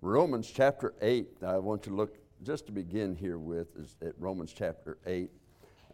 [0.00, 4.14] Romans chapter 8, I want you to look just to begin here with is at
[4.18, 5.30] Romans chapter 8,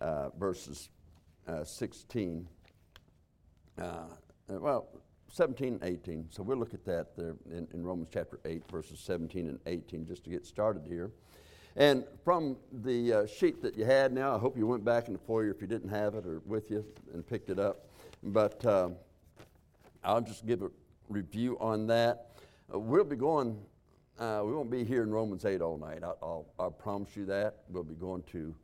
[0.01, 0.89] uh, verses
[1.47, 2.49] uh, 16.
[3.79, 4.05] Uh,
[4.49, 4.89] well,
[5.31, 6.29] 17 and 18.
[6.31, 10.07] So we'll look at that there in, in, Romans chapter 8, verses 17 and 18,
[10.07, 11.11] just to get started here.
[11.77, 15.13] And from the uh, sheet that you had now, I hope you went back in
[15.13, 17.91] the foyer if you didn't have it or with you and picked it up.
[18.23, 18.89] But uh,
[20.03, 20.71] I'll just give a
[21.11, 22.29] review on that.
[22.73, 23.59] Uh, we'll be going,
[24.19, 26.03] uh, we won't be here in Romans 8 all night.
[26.03, 27.59] I, will I'll promise you that.
[27.69, 28.55] We'll be going to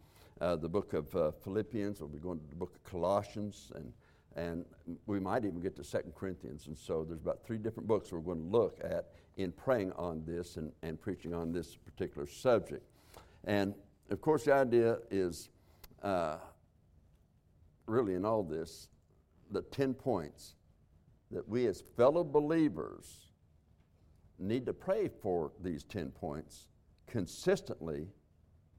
[0.40, 3.92] uh, the book of uh, Philippians, we'll be going to the book of Colossians, and
[4.36, 4.64] and
[5.06, 6.66] we might even get to Second Corinthians.
[6.66, 10.24] And so there's about three different books we're going to look at in praying on
[10.26, 12.84] this and, and preaching on this particular subject.
[13.44, 13.74] And
[14.10, 15.50] of course, the idea is
[16.02, 16.38] uh,
[17.86, 18.88] really in all this
[19.50, 20.54] the 10 points
[21.30, 23.28] that we as fellow believers
[24.38, 26.66] need to pray for these 10 points
[27.06, 28.08] consistently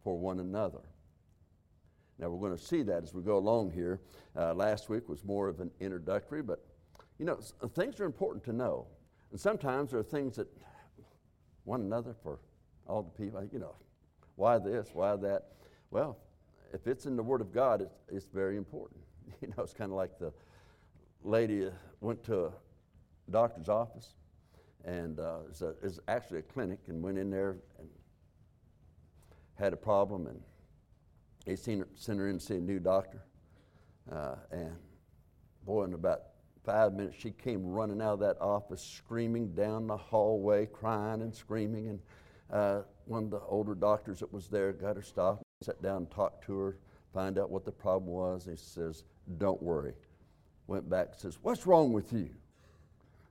[0.03, 0.81] for one another.
[2.17, 3.99] Now, we're going to see that as we go along here.
[4.35, 6.65] Uh, last week was more of an introductory, but
[7.19, 7.39] you know,
[7.73, 8.87] things are important to know.
[9.31, 10.47] And sometimes there are things that
[11.63, 12.39] one another for
[12.87, 13.75] all the people, you know,
[14.35, 15.47] why this, why that?
[15.91, 16.17] Well,
[16.73, 19.01] if it's in the Word of God, it's, it's very important.
[19.41, 20.31] You know, it's kind of like the
[21.23, 21.67] lady
[21.99, 22.51] went to a
[23.31, 24.13] doctor's office,
[24.86, 25.73] and uh, it's, a,
[26.08, 27.89] actually a clinic, and went in there and
[29.55, 30.39] had a problem, and
[31.45, 33.23] they sent her, sent her in to see a new doctor.
[34.11, 34.75] Uh, and
[35.66, 36.22] boy, in about
[36.63, 41.33] five minutes, she came running out of that office, screaming down the hallway, crying and
[41.33, 41.88] screaming.
[41.88, 42.00] And
[42.52, 46.11] uh, one of the older doctors that was there got her stopped, sat down and
[46.11, 46.78] talked to her,
[47.13, 48.45] find out what the problem was.
[48.45, 49.03] He says,
[49.38, 49.94] Don't worry.
[50.67, 52.30] Went back and says, What's wrong with you?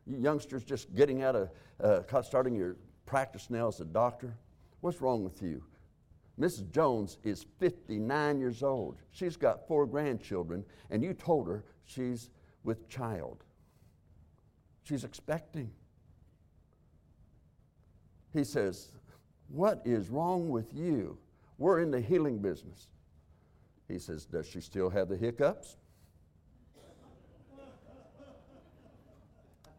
[0.06, 4.36] You youngsters just getting out of, uh, starting your practice now as a doctor.
[4.80, 5.62] What's wrong with you?
[6.38, 6.70] Mrs.
[6.70, 8.96] Jones is 59 years old.
[9.12, 12.30] She's got four grandchildren, and you told her she's
[12.64, 13.44] with child.
[14.82, 15.70] She's expecting.
[18.32, 18.90] He says,
[19.48, 21.16] What is wrong with you?
[21.56, 22.88] We're in the healing business.
[23.86, 25.76] He says, Does she still have the hiccups?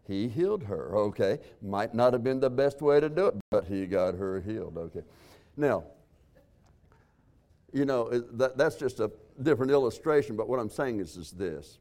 [0.08, 1.40] He healed her, okay.
[1.62, 4.78] Might not have been the best way to do it, but he got her healed,
[4.78, 5.02] okay.
[5.58, 5.84] Now,
[7.74, 9.12] you know, that, that's just a
[9.42, 11.80] different illustration, but what I'm saying is, is this.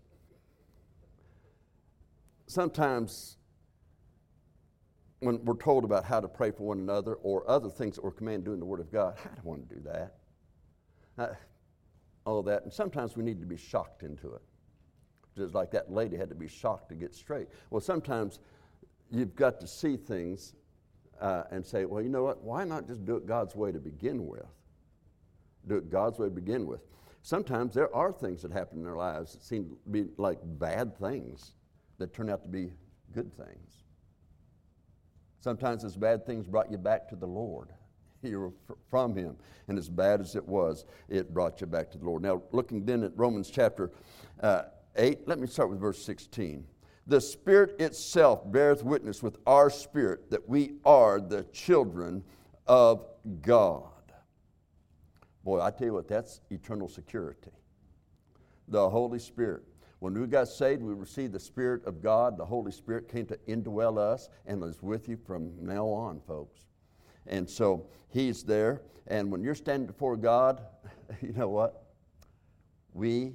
[2.46, 3.36] Sometimes
[5.20, 8.10] when we're told about how to pray for one another or other things that we're
[8.10, 10.14] commanded to do in the Word of God, I don't want to do that.
[11.16, 11.34] Uh,
[12.26, 12.64] all that.
[12.64, 14.42] And sometimes we need to be shocked into it.
[15.36, 17.48] Just like that lady had to be shocked to get straight.
[17.70, 18.38] Well, sometimes
[19.10, 20.54] you've got to see things
[21.20, 22.42] uh, and say, well, you know what?
[22.42, 24.46] Why not just do it God's way to begin with?
[25.66, 26.80] do it God's way to begin with.
[27.22, 30.96] Sometimes there are things that happen in their lives that seem to be like bad
[30.98, 31.52] things
[31.98, 32.70] that turn out to be
[33.12, 33.82] good things.
[35.40, 37.70] Sometimes those bad things brought you back to the Lord.
[38.22, 39.36] You were from Him.
[39.68, 42.22] And as bad as it was, it brought you back to the Lord.
[42.22, 43.90] Now, looking then at Romans chapter
[44.40, 44.62] uh,
[44.96, 46.64] 8, let me start with verse 16.
[47.06, 52.24] The Spirit itself beareth witness with our spirit that we are the children
[52.66, 53.06] of
[53.42, 53.90] God.
[55.44, 57.50] Boy, I tell you what, that's eternal security.
[58.68, 59.64] The Holy Spirit.
[59.98, 62.38] When we got saved, we received the Spirit of God.
[62.38, 66.60] The Holy Spirit came to indwell us and is with you from now on, folks.
[67.26, 68.82] And so He's there.
[69.06, 70.62] And when you're standing before God,
[71.20, 71.84] you know what?
[72.94, 73.32] We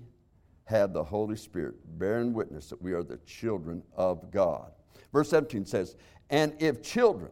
[0.69, 4.71] have the Holy Spirit bearing witness that we are the children of God.
[5.11, 5.95] Verse 17 says,
[6.29, 7.31] And if children,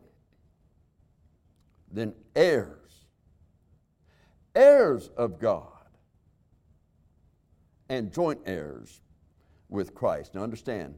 [1.92, 2.88] then heirs
[4.58, 5.68] heirs of God
[7.90, 9.02] and joint heirs
[9.70, 10.34] with Christ.
[10.34, 10.96] Now understand,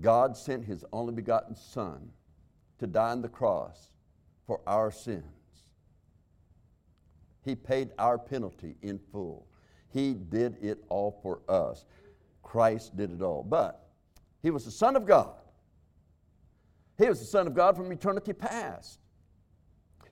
[0.00, 2.10] God sent his only begotten Son
[2.78, 3.92] to die on the cross
[4.46, 5.22] for our sins.
[7.44, 9.46] He paid our penalty in full.
[9.92, 11.84] He did it all for us.
[12.42, 13.42] Christ did it all.
[13.42, 13.86] But
[14.42, 15.34] he was the Son of God.
[16.98, 18.98] He was the Son of God from eternity past.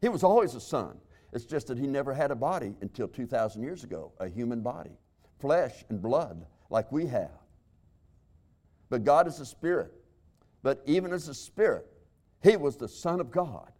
[0.01, 0.97] He was always a Son.
[1.33, 4.99] It's just that he never had a body until 2,000 years ago, a human body,
[5.39, 7.31] flesh and blood like we have.
[8.89, 9.93] But God is a spirit.
[10.63, 11.87] But even as a spirit,
[12.43, 13.71] he was the Son of God.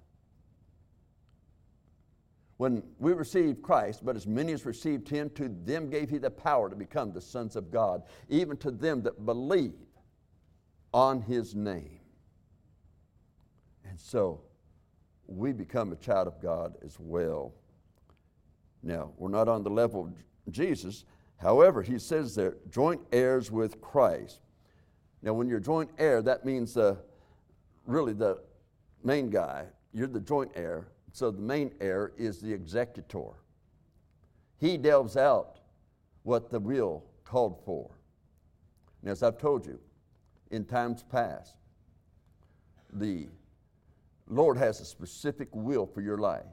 [2.61, 6.31] When we received Christ, but as many as received him, to them gave he the
[6.31, 9.73] power to become the sons of God, even to them that believe
[10.93, 12.01] on his name.
[13.89, 14.43] And so,
[15.27, 17.55] we become a child of God as well.
[18.83, 20.13] Now, we're not on the level
[20.47, 21.07] of Jesus.
[21.39, 24.41] However, he says there, joint heirs with Christ.
[25.23, 26.97] Now, when you're joint heir, that means uh,
[27.87, 28.43] really the
[29.03, 29.65] main guy.
[29.95, 30.89] You're the joint heir.
[31.13, 33.33] So the main heir is the executor.
[34.59, 35.59] He delves out
[36.23, 37.91] what the will called for.
[39.03, 39.79] And as I've told you,
[40.51, 41.55] in times past,
[42.93, 43.29] the
[44.29, 46.45] Lord has a specific will for your life.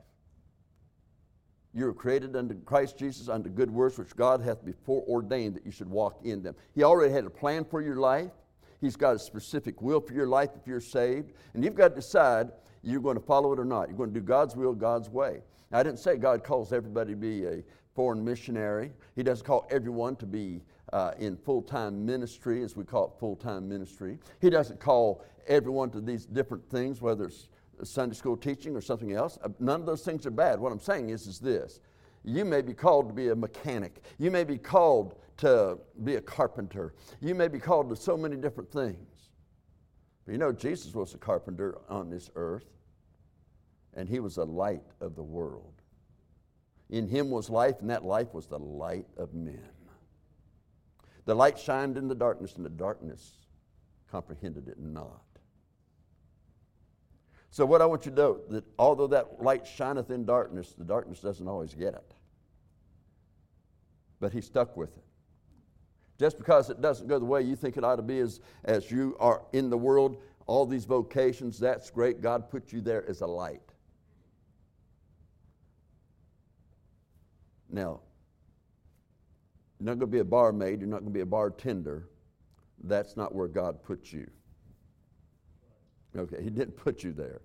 [1.74, 5.66] You were created unto Christ Jesus unto good works which God hath before ordained that
[5.66, 6.56] you should walk in them.
[6.74, 8.32] He already had a plan for your life.
[8.80, 11.34] He's got a specific will for your life if you're saved.
[11.54, 12.52] And you've got to decide
[12.84, 13.90] you're going to follow it or not.
[13.90, 15.42] You're going to do God's will, God's way.
[15.72, 17.64] Now, I didn't say God calls everybody to be a
[17.96, 18.92] foreign missionary.
[19.16, 20.62] He doesn't call everyone to be
[20.94, 24.20] uh, in full time ministry, as we call it full time ministry.
[24.40, 27.50] He doesn't call everyone to these different things, whether it's
[27.84, 29.38] Sunday school teaching or something else.
[29.44, 30.60] Uh, none of those things are bad.
[30.60, 31.80] What I'm saying is, is this
[32.24, 36.22] you may be called to be a mechanic, you may be called to be a
[36.22, 39.30] carpenter, you may be called to so many different things.
[40.26, 42.66] But you know, Jesus was a carpenter on this earth,
[43.94, 45.74] and he was a light of the world.
[46.90, 49.70] In him was life, and that life was the light of men.
[51.26, 53.34] The light shined in the darkness, and the darkness
[54.10, 55.22] comprehended it not.
[57.50, 60.84] So, what I want you to know that although that light shineth in darkness, the
[60.84, 62.14] darkness doesn't always get it.
[64.20, 65.04] But he stuck with it.
[66.20, 68.90] Just because it doesn't go the way you think it ought to be as, as
[68.90, 70.18] you are in the world,
[70.48, 72.22] all these vocations, that's great.
[72.22, 73.62] God put you there as a light.
[77.70, 78.00] Now,
[79.80, 82.10] you're not going to be a barmaid, you're not going to be a bartender.
[82.84, 84.28] That's not where God put you.
[86.16, 87.42] Okay, He didn't put you there.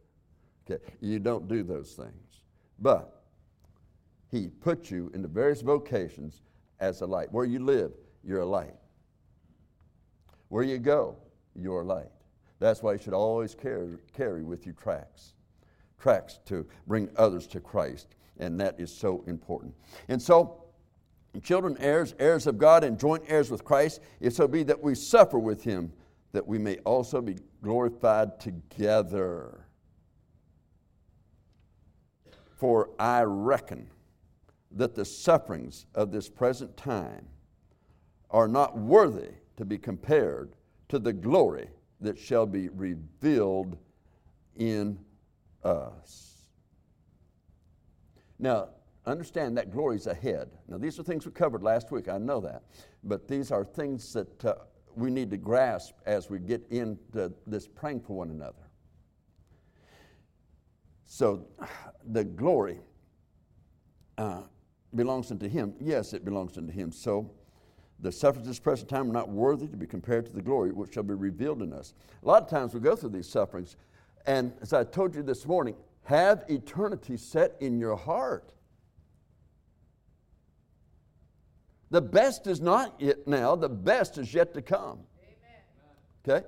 [0.70, 2.40] Okay, you don't do those things.
[2.78, 3.24] But
[4.30, 6.42] He put you in the various vocations
[6.80, 7.30] as a light.
[7.32, 7.92] Where you live,
[8.24, 8.74] you're a light.
[10.48, 11.16] Where you go,
[11.54, 12.10] you're a light.
[12.58, 15.34] That's why you should always carry, carry with you tracts.
[15.98, 18.14] Tracts to bring others to Christ.
[18.38, 19.74] And that is so important.
[20.08, 20.64] And so,
[21.42, 24.94] children, heirs, heirs of God, and joint heirs with Christ, if so be that we
[24.94, 25.92] suffer with him,
[26.32, 29.66] that we may also be glorified together.
[32.56, 33.88] For I reckon
[34.70, 37.26] that the sufferings of this present time
[38.32, 40.54] are not worthy to be compared
[40.88, 41.68] to the glory
[42.00, 43.78] that shall be revealed
[44.56, 44.98] in
[45.62, 46.48] us.
[48.38, 48.70] Now,
[49.06, 50.50] understand that glory is ahead.
[50.66, 52.62] Now, these are things we covered last week, I know that.
[53.04, 54.54] But these are things that uh,
[54.96, 58.54] we need to grasp as we get into this praying for one another.
[61.04, 61.46] So,
[62.10, 62.80] the glory
[64.18, 64.42] uh,
[64.94, 65.74] belongs unto Him.
[65.78, 66.90] Yes, it belongs unto Him.
[66.90, 67.30] So,
[68.02, 70.72] the sufferings of this present time are not worthy to be compared to the glory
[70.72, 71.94] which shall be revealed in us.
[72.22, 73.76] A lot of times we go through these sufferings,
[74.26, 78.52] and as I told you this morning, have eternity set in your heart.
[81.90, 84.98] The best is not yet now, the best is yet to come.
[86.24, 86.40] Amen.
[86.40, 86.46] Okay?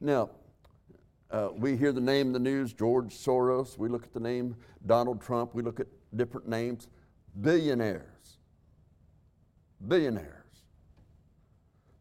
[0.00, 0.30] Now,
[1.30, 4.56] uh, we hear the name in the news George Soros, we look at the name
[4.86, 6.88] Donald Trump, we look at different names.
[7.38, 8.38] Billionaires.
[9.86, 10.45] Billionaires.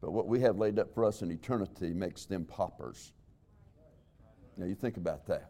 [0.05, 3.11] But what we have laid up for us in eternity makes them paupers.
[4.55, 5.49] Now, you think about that.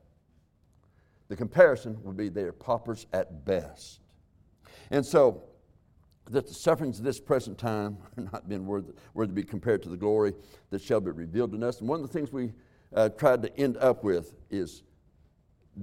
[1.27, 3.99] The comparison would be they are paupers at best.
[4.91, 5.43] And so,
[6.31, 9.83] that the sufferings of this present time are not being worthy, worthy to be compared
[9.83, 10.31] to the glory
[10.69, 11.81] that shall be revealed in us.
[11.81, 12.53] And one of the things we
[12.95, 14.83] uh, tried to end up with is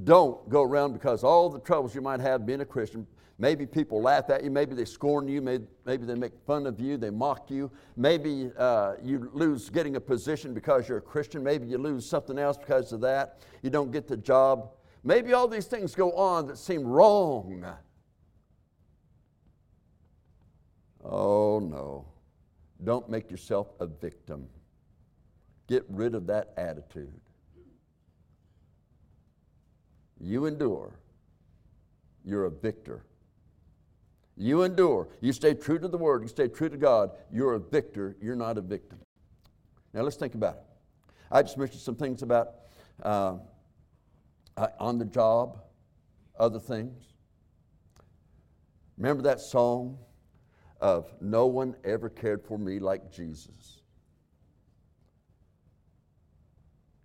[0.05, 3.07] don't go around because all the troubles you might have being a Christian,
[3.43, 6.79] maybe people laugh at you, maybe they scorn you, maybe, maybe they make fun of
[6.79, 11.43] you, they mock you, maybe uh, you lose getting a position because you're a Christian,
[11.43, 14.71] maybe you lose something else because of that, you don't get the job.
[15.03, 17.65] Maybe all these things go on that seem wrong.
[21.05, 22.07] Oh, no.
[22.85, 24.47] Don't make yourself a victim.
[25.67, 27.13] Get rid of that attitude.
[30.21, 30.95] You endure.
[32.25, 33.05] You're a victor.
[34.37, 35.09] You endure.
[35.21, 36.23] You stay true to the Word.
[36.23, 37.11] You stay true to God.
[37.31, 38.17] You're a victor.
[38.21, 38.99] You're not a victim.
[39.93, 40.63] Now let's think about it.
[41.31, 42.55] I just mentioned some things about
[43.03, 43.37] uh,
[44.57, 45.59] uh on the job,
[46.39, 47.03] other things.
[48.97, 49.99] Remember that song?
[50.83, 53.81] of no one ever cared for me like Jesus.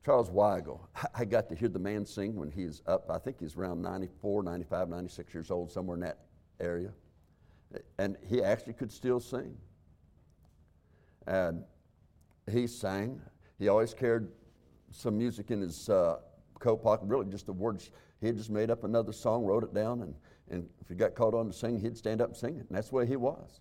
[0.03, 0.79] Charles Weigle,
[1.13, 4.41] I got to hear the man sing when he's up, I think he's around 94,
[4.41, 6.17] 95, 96 years old, somewhere in that
[6.60, 6.91] area.
[7.97, 9.57] And he actually could still sing.
[11.25, 11.63] And
[12.50, 13.21] he sang.
[13.59, 14.27] He always carried
[14.91, 16.17] some music in his uh,
[16.59, 17.91] coat pocket, really just the words.
[18.21, 20.15] He had just made up another song, wrote it down, and,
[20.50, 22.65] and if he got called on to sing, he'd stand up and sing it.
[22.67, 23.59] And that's the way he was.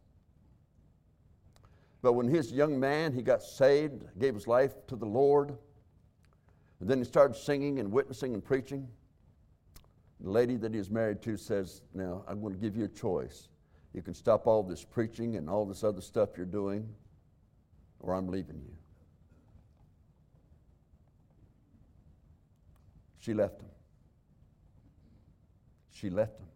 [2.03, 5.07] But when he was a young man, he got saved, gave his life to the
[5.07, 5.57] Lord.
[6.81, 8.87] And then he started singing and witnessing and preaching.
[10.21, 12.89] The lady that he was married to says, Now, I'm going to give you a
[12.89, 13.49] choice.
[13.97, 16.87] You can stop all this preaching and all this other stuff you're doing,
[17.99, 18.75] or I'm leaving you.
[23.19, 23.69] She left him.
[25.93, 26.47] She left him.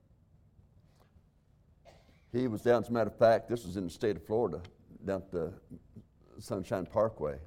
[2.30, 4.60] He was down, as a matter of fact, this was in the state of Florida,
[5.06, 5.54] down at the
[6.38, 7.38] Sunshine Parkway.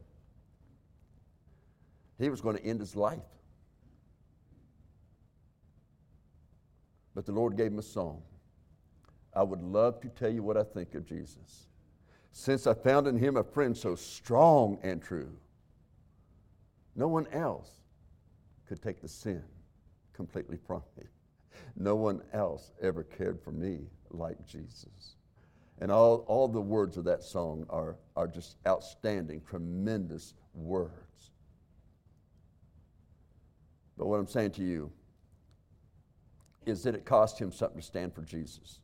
[2.18, 3.20] He was going to end his life.
[7.14, 8.24] But the Lord gave him a song.
[9.36, 11.68] I would love to tell you what I think of Jesus.
[12.32, 15.32] Since I found in him a friend so strong and true,
[16.96, 17.70] no one else
[18.68, 19.44] could take the sin
[20.14, 21.06] completely from me.
[21.76, 25.16] No one else ever cared for me like Jesus.
[25.80, 31.32] And all, all the words of that song are, are just outstanding, tremendous words.
[33.98, 34.92] But what I'm saying to you
[36.66, 38.80] is that it cost him something to stand for Jesus.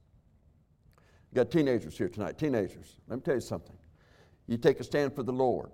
[1.32, 2.38] You got teenagers here tonight.
[2.38, 3.76] Teenagers, let me tell you something.
[4.48, 5.72] You take a stand for the Lord.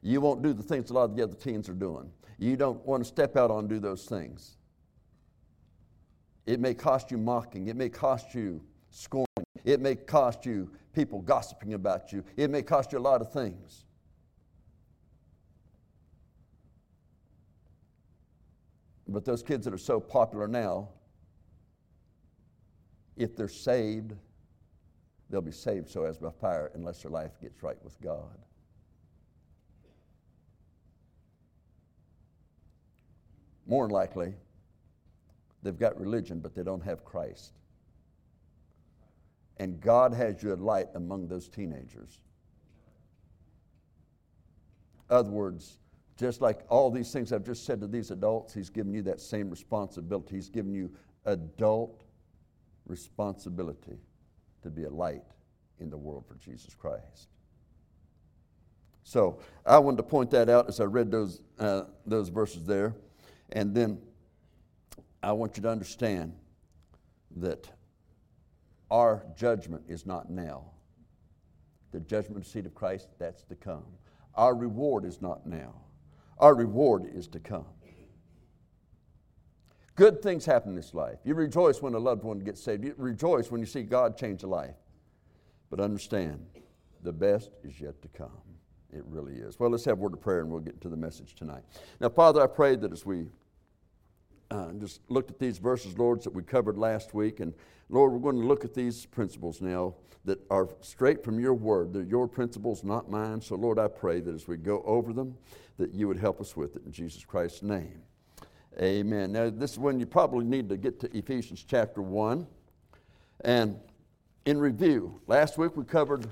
[0.00, 2.10] You won't do the things a lot of the other teens are doing.
[2.38, 4.56] You don't want to step out and do those things.
[6.46, 7.68] It may cost you mocking.
[7.68, 9.26] It may cost you scorning.
[9.64, 12.24] It may cost you people gossiping about you.
[12.36, 13.84] It may cost you a lot of things.
[19.08, 20.88] But those kids that are so popular now,
[23.16, 24.14] if they're saved,
[25.32, 28.38] they'll be saved so as by fire unless their life gets right with God.
[33.66, 34.34] More than likely,
[35.62, 37.54] they've got religion, but they don't have Christ.
[39.56, 42.20] And God has you a light among those teenagers.
[45.08, 45.78] Other words,
[46.18, 49.20] just like all these things I've just said to these adults, He's given you that
[49.20, 50.34] same responsibility.
[50.34, 50.90] He's given you
[51.24, 52.04] adult
[52.86, 53.98] responsibility
[54.62, 55.22] to be a light
[55.78, 57.28] in the world for Jesus Christ.
[59.04, 62.94] So I wanted to point that out as I read those, uh, those verses there.
[63.50, 63.98] And then
[65.22, 66.32] I want you to understand
[67.36, 67.68] that
[68.90, 70.64] our judgment is not now.
[71.92, 73.84] The judgment seat of Christ, that's to come.
[74.34, 75.74] Our reward is not now.
[76.38, 77.66] Our reward is to come.
[80.02, 81.18] Good things happen in this life.
[81.22, 82.82] You rejoice when a loved one gets saved.
[82.82, 84.74] You rejoice when you see God change a life.
[85.70, 86.44] But understand,
[87.04, 88.42] the best is yet to come.
[88.92, 89.60] It really is.
[89.60, 91.62] Well, let's have a word of prayer and we'll get into the message tonight.
[92.00, 93.28] Now, Father, I pray that as we
[94.50, 97.54] uh, just looked at these verses, Lord, that we covered last week, and
[97.88, 99.94] Lord, we're going to look at these principles now
[100.24, 101.92] that are straight from your word.
[101.92, 103.40] They're your principles, not mine.
[103.40, 105.36] So, Lord, I pray that as we go over them,
[105.78, 108.02] that you would help us with it in Jesus Christ's name.
[108.80, 109.32] Amen.
[109.32, 112.46] Now, this is when you probably need to get to Ephesians chapter 1.
[113.44, 113.78] And
[114.46, 116.26] in review, last week we covered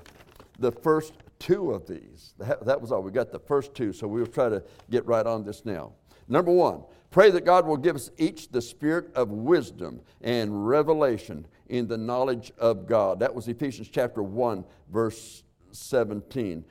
[0.57, 2.33] the first two of these.
[2.39, 3.01] That was all.
[3.01, 5.93] We got the first two, so we'll try to get right on this now.
[6.27, 11.45] Number one, pray that God will give us each the spirit of wisdom and revelation
[11.69, 13.19] in the knowledge of God.
[13.19, 16.63] That was Ephesians chapter 1, verse 17.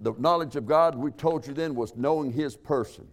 [0.00, 3.06] The knowledge of God, we told you then, was knowing His person.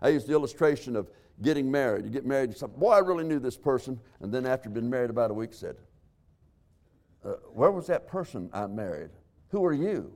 [0.00, 1.10] I used the illustration of
[1.42, 2.04] getting married.
[2.04, 3.98] You get married, you say, Boy, I really knew this person.
[4.20, 5.76] And then after being married about a week, said,
[7.24, 9.10] uh, Where was that person I married?
[9.48, 10.12] Who are you?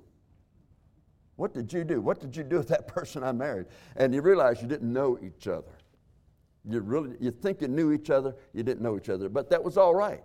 [1.37, 2.01] What did you do?
[2.01, 3.67] What did you do with that person I married?
[3.97, 5.73] And you realize you didn't know each other.
[6.69, 9.63] You really you think you knew each other, you didn't know each other, but that
[9.63, 10.23] was all right.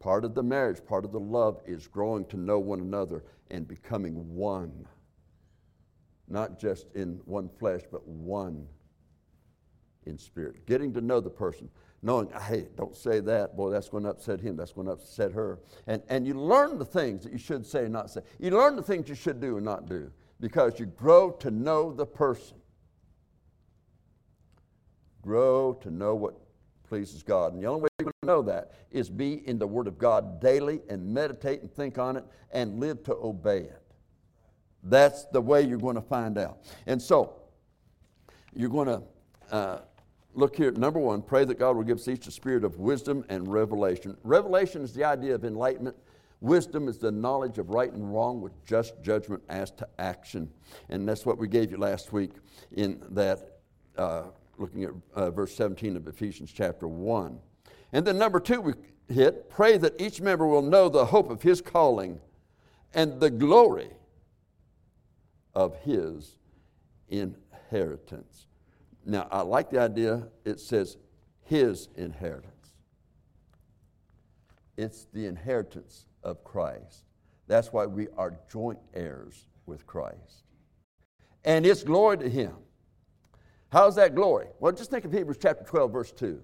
[0.00, 3.66] Part of the marriage, part of the love is growing to know one another and
[3.66, 4.86] becoming one.
[6.28, 8.66] Not just in one flesh, but one
[10.08, 10.66] in spirit.
[10.66, 11.68] Getting to know the person,
[12.02, 13.56] knowing, hey, don't say that.
[13.56, 14.56] Boy, that's going to upset him.
[14.56, 15.60] That's going to upset her.
[15.86, 18.20] And, and you learn the things that you should say and not say.
[18.38, 20.10] You learn the things you should do and not do
[20.40, 22.56] because you grow to know the person.
[25.22, 26.34] Grow to know what
[26.88, 27.52] pleases God.
[27.52, 29.98] And the only way you're going to know that is be in the Word of
[29.98, 33.82] God daily and meditate and think on it and live to obey it.
[34.84, 36.60] That's the way you're going to find out.
[36.86, 37.34] And so,
[38.54, 39.02] you're going to
[39.54, 39.80] uh,
[40.38, 40.70] look here.
[40.70, 44.16] Number one, pray that God will give us each a spirit of wisdom and revelation.
[44.22, 45.96] Revelation is the idea of enlightenment.
[46.40, 50.48] Wisdom is the knowledge of right and wrong with just judgment as to action.
[50.88, 52.30] And that's what we gave you last week
[52.70, 53.58] in that,
[53.96, 54.24] uh,
[54.56, 57.40] looking at uh, verse 17 of Ephesians chapter 1.
[57.92, 58.74] And then number two, we
[59.08, 62.20] hit pray that each member will know the hope of his calling
[62.94, 63.90] and the glory
[65.54, 66.36] of his
[67.08, 68.47] inheritance.
[69.08, 70.98] Now, I like the idea, it says
[71.42, 72.52] his inheritance.
[74.76, 77.04] It's the inheritance of Christ.
[77.46, 80.44] That's why we are joint heirs with Christ.
[81.42, 82.52] And it's glory to him.
[83.70, 84.48] How's that glory?
[84.60, 86.42] Well, just think of Hebrews chapter 12, verse 2.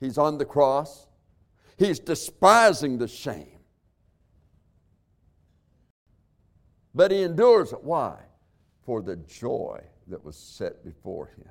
[0.00, 1.06] He's on the cross,
[1.76, 3.60] he's despising the shame.
[6.94, 7.84] But he endures it.
[7.84, 8.16] Why?
[8.86, 11.48] For the joy that was set before him.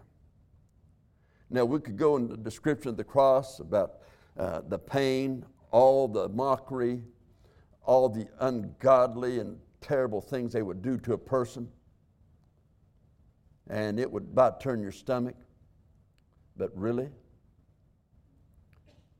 [1.49, 3.99] Now, we could go into the description of the cross about
[4.37, 7.01] uh, the pain, all the mockery,
[7.83, 11.67] all the ungodly and terrible things they would do to a person.
[13.69, 15.35] And it would about turn your stomach.
[16.55, 17.09] But really,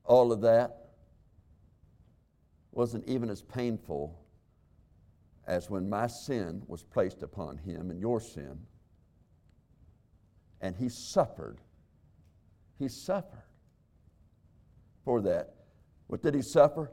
[0.06, 0.90] all of that
[2.72, 4.18] wasn't even as painful
[5.48, 8.58] as when my sin was placed upon him and your sin.
[10.62, 11.58] And he suffered.
[12.78, 13.44] He suffered
[15.04, 15.56] for that.
[16.08, 16.92] What did he suffer?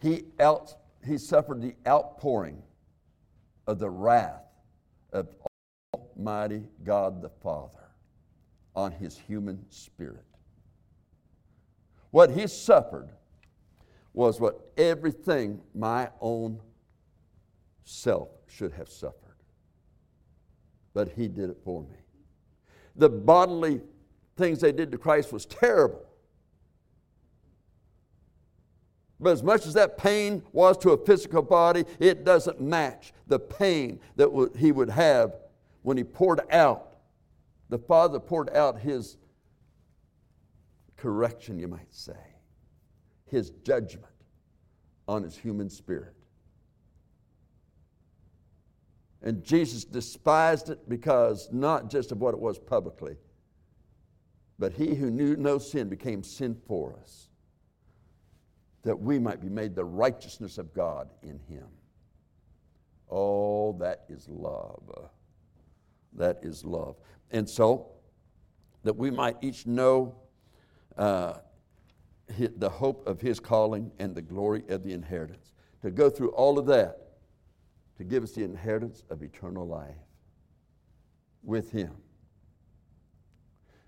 [0.00, 0.74] He, out,
[1.04, 2.62] he suffered the outpouring
[3.66, 4.42] of the wrath
[5.12, 5.28] of
[5.94, 7.90] Almighty God the Father
[8.74, 10.24] on his human spirit.
[12.10, 13.10] What he suffered
[14.12, 16.60] was what everything my own
[17.84, 19.16] self should have suffered.
[20.92, 21.99] But he did it for me.
[22.96, 23.80] The bodily
[24.36, 26.06] things they did to Christ was terrible.
[29.20, 33.38] But as much as that pain was to a physical body, it doesn't match the
[33.38, 35.36] pain that he would have
[35.82, 36.94] when he poured out,
[37.68, 39.16] the Father poured out his
[40.96, 42.12] correction, you might say,
[43.26, 44.06] his judgment
[45.06, 46.14] on his human spirit.
[49.22, 53.16] And Jesus despised it because not just of what it was publicly,
[54.58, 57.30] but he who knew no sin became sin for us
[58.82, 61.66] that we might be made the righteousness of God in him.
[63.10, 65.10] Oh, that is love.
[66.14, 66.96] That is love.
[67.30, 67.88] And so,
[68.82, 70.14] that we might each know
[70.96, 71.34] uh,
[72.56, 75.52] the hope of his calling and the glory of the inheritance.
[75.82, 76.99] To go through all of that,
[78.00, 79.94] to give us the inheritance of eternal life
[81.42, 81.92] with him.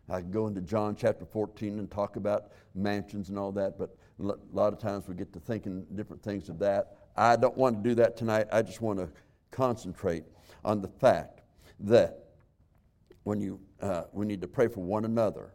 [0.06, 3.96] I could go into John chapter 14 and talk about mansions and all that, but
[4.20, 6.98] a lot of times we get to thinking different things of that.
[7.16, 8.48] I don't want to do that tonight.
[8.52, 9.08] I just want to
[9.50, 10.24] concentrate
[10.62, 11.40] on the fact
[11.80, 12.24] that
[13.22, 15.54] when you, uh, we need to pray for one another,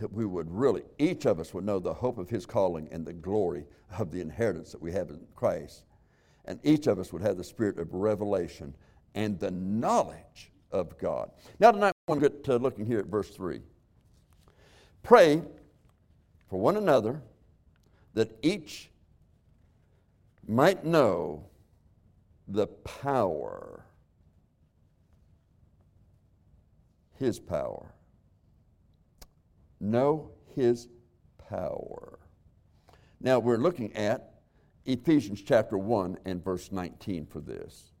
[0.00, 3.04] that we would really, each of us would know the hope of his calling and
[3.04, 3.66] the glory
[3.98, 5.84] of the inheritance that we have in Christ.
[6.44, 8.74] And each of us would have the spirit of revelation
[9.14, 11.30] and the knowledge of God.
[11.60, 13.60] Now, tonight, I want to get to looking here at verse 3.
[15.02, 15.42] Pray
[16.48, 17.22] for one another
[18.14, 18.90] that each
[20.46, 21.44] might know
[22.48, 23.84] the power,
[27.18, 27.94] his power.
[29.80, 30.88] Know his
[31.48, 32.18] power.
[33.20, 34.31] Now we're looking at
[34.84, 37.92] Ephesians chapter 1 and verse 19 for this.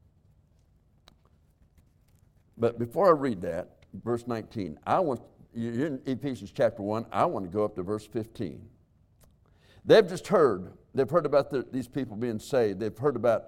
[2.56, 5.20] But before I read that, verse 19, I want,
[5.54, 8.60] you're in Ephesians chapter 1, I want to go up to verse 15.
[9.84, 12.80] They've just heard, they've heard about the, these people being saved.
[12.80, 13.44] They've heard about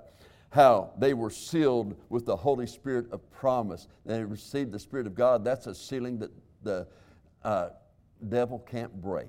[0.51, 3.89] how they were sealed with the Holy Spirit of promise.
[4.07, 5.45] They received the Spirit of God.
[5.45, 6.31] That's a sealing that
[6.63, 6.87] the
[7.43, 7.71] uh,
[8.29, 9.29] devil can't break.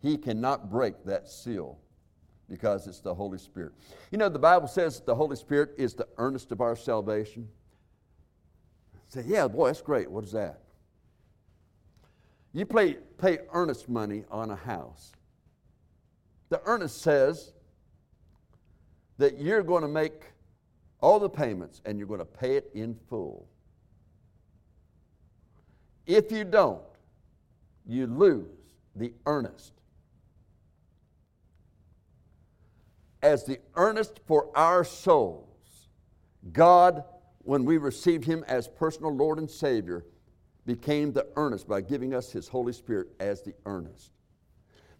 [0.00, 1.78] He cannot break that seal
[2.52, 3.72] because it's the Holy Spirit.
[4.10, 7.48] You know, the Bible says the Holy Spirit is the earnest of our salvation.
[9.08, 10.10] Say, yeah, boy, that's great.
[10.10, 10.60] What is that?
[12.52, 15.12] You pay, pay earnest money on a house.
[16.50, 17.54] The earnest says
[19.16, 20.24] that you're going to make
[21.00, 23.48] all the payments and you're going to pay it in full.
[26.06, 26.82] If you don't,
[27.86, 29.72] you lose the earnest.
[33.22, 35.88] As the earnest for our souls,
[36.52, 37.04] God
[37.44, 40.04] when we received him as personal Lord and Savior,
[40.64, 44.12] became the earnest by giving us his Holy Spirit as the earnest.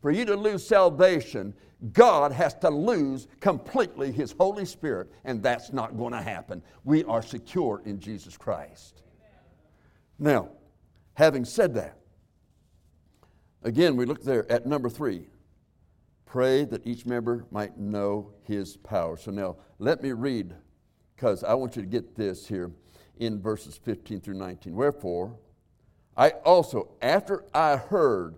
[0.01, 1.55] For you to lose salvation,
[1.93, 6.63] God has to lose completely his Holy Spirit, and that's not going to happen.
[6.85, 9.03] We are secure in Jesus Christ.
[10.19, 10.49] Now,
[11.15, 11.99] having said that,
[13.63, 15.29] again, we look there at number three
[16.33, 19.19] pray that each member might know his power.
[19.19, 20.55] So now, let me read,
[21.15, 22.71] because I want you to get this here
[23.19, 24.75] in verses 15 through 19.
[24.75, 25.37] Wherefore,
[26.17, 28.37] I also, after I heard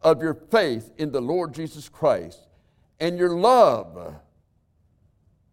[0.00, 2.48] of your faith in the Lord Jesus Christ
[2.98, 4.14] and your love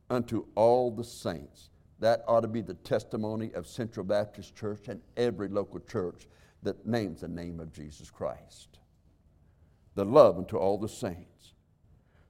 [0.10, 1.72] unto all the saints.
[2.00, 6.30] That ought to be the testimony of Central Baptist Church and every local church
[6.64, 8.80] that names the name of Jesus Christ.
[9.96, 11.51] The love unto all the saints.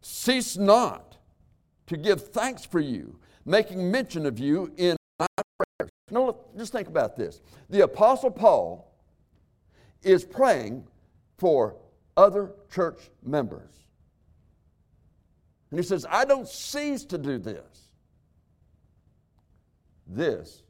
[0.01, 1.17] Cease not
[1.87, 5.91] to give thanks for you, making mention of you in my prayers.
[6.09, 7.41] No, just think about this.
[7.69, 8.93] The Apostle Paul
[10.01, 10.87] is praying
[11.37, 11.75] for
[12.17, 13.71] other church members.
[15.69, 17.89] And he says, I don't cease to do this.
[20.07, 20.63] This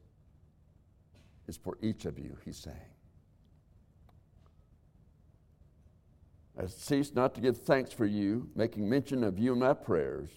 [1.47, 2.77] is for each of you, he's saying.
[6.59, 10.29] I cease not to give thanks for you, making mention of you in my prayers,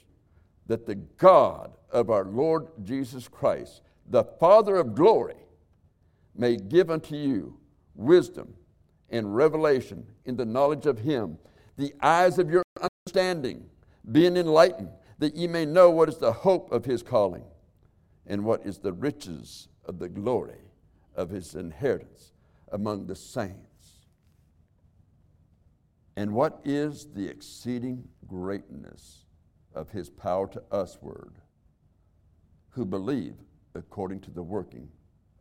[0.67, 5.37] that the God of our Lord Jesus Christ, the Father of glory,
[6.35, 7.59] may give unto you
[7.95, 8.55] wisdom
[9.11, 11.39] and revelation in the knowledge of Him,
[11.77, 13.67] the eyes of your understanding
[14.11, 17.45] being enlightened, that ye may know what is the hope of His calling,
[18.27, 20.71] and what is the riches of the glory
[21.15, 22.33] of His inheritance
[22.73, 23.74] among the saints.
[26.17, 29.25] And what is the exceeding greatness
[29.75, 31.41] of his power to usward,
[32.71, 33.35] who believe
[33.75, 34.89] according to the working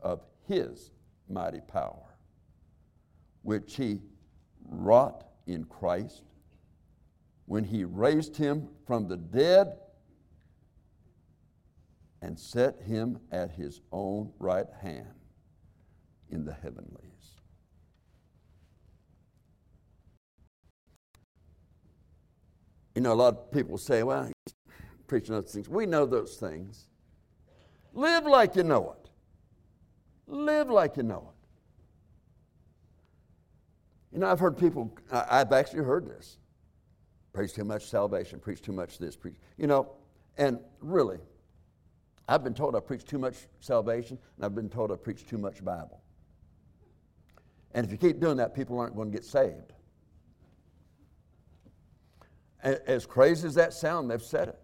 [0.01, 0.91] of his
[1.29, 2.13] mighty power?
[3.43, 4.01] which he
[4.65, 6.23] wrought in Christ
[7.45, 9.77] when he raised him from the dead
[12.21, 15.13] and set him at his own right hand
[16.29, 17.12] in the heavenlies.
[22.95, 24.53] You know, a lot of people say, well, he's
[25.07, 25.67] preaching those things.
[25.67, 26.87] We know those things.
[27.93, 29.09] Live like you know it.
[30.27, 31.33] Live like you know it.
[34.13, 36.37] You know, I've heard people, I've actually heard this.
[37.33, 39.35] Preach too much salvation, preach too much this, preach.
[39.57, 39.93] You know,
[40.37, 41.17] and really,
[42.27, 45.39] I've been told I preach too much salvation, and I've been told I preach too
[45.39, 45.99] much Bible.
[47.73, 49.73] And if you keep doing that, people aren't going to get saved.
[52.63, 54.59] As crazy as that sounds, they've said it.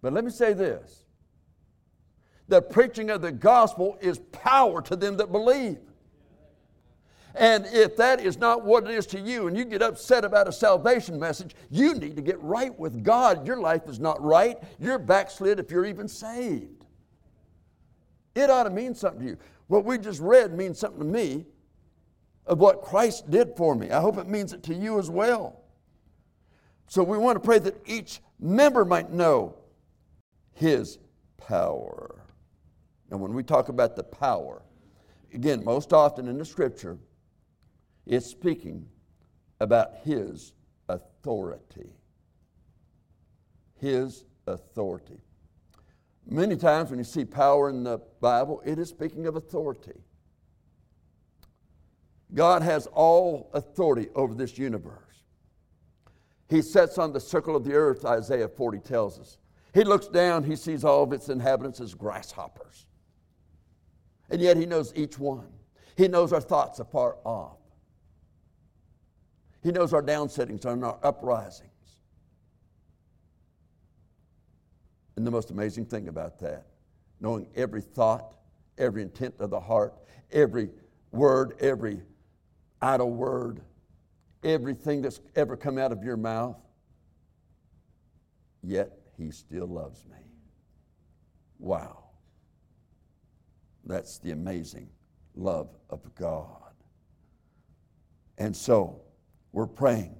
[0.00, 1.04] But let me say this
[2.48, 5.78] the preaching of the gospel is power to them that believe.
[7.34, 10.48] And if that is not what it is to you and you get upset about
[10.48, 13.46] a salvation message, you need to get right with God.
[13.46, 14.56] Your life is not right.
[14.80, 16.86] You're backslid if you're even saved.
[18.34, 19.38] It ought to mean something to you.
[19.66, 21.44] What we just read means something to me
[22.48, 23.90] of what Christ did for me.
[23.90, 25.60] I hope it means it to you as well.
[26.88, 29.54] So we want to pray that each member might know
[30.54, 30.98] his
[31.36, 32.24] power.
[33.10, 34.62] And when we talk about the power,
[35.32, 36.98] again, most often in the scripture,
[38.06, 38.86] it's speaking
[39.60, 40.52] about His
[40.88, 41.94] authority.
[43.80, 45.20] His authority.
[46.26, 50.00] Many times when you see power in the Bible, it is speaking of authority.
[52.34, 54.94] God has all authority over this universe.
[56.48, 59.38] He sits on the circle of the earth, Isaiah 40 tells us.
[59.74, 62.86] He looks down, he sees all of its inhabitants as grasshoppers.
[64.30, 65.48] And yet he knows each one.
[65.96, 67.58] He knows our thoughts afar off.
[69.62, 71.68] He knows our downsettings and our uprisings.
[75.16, 76.66] And the most amazing thing about that,
[77.20, 78.36] knowing every thought,
[78.78, 79.94] every intent of the heart,
[80.30, 80.70] every
[81.10, 82.02] word, every
[82.80, 83.60] idle word,
[84.42, 86.56] everything that's ever come out of your mouth,
[88.62, 90.16] yet he still loves me.
[91.58, 92.04] Wow.
[93.84, 94.88] That's the amazing
[95.34, 96.72] love of God.
[98.36, 99.00] And so,
[99.52, 100.14] we're praying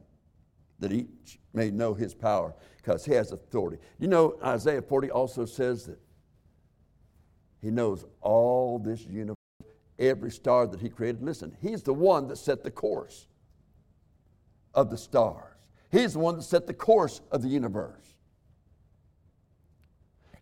[0.81, 3.79] that each may know his power because he has authority.
[3.99, 5.99] You know, Isaiah 40 also says that
[7.61, 9.35] he knows all this universe,
[9.99, 11.23] every star that he created.
[11.23, 13.27] Listen, he's the one that set the course
[14.75, 15.55] of the stars,
[15.91, 18.15] he's the one that set the course of the universe.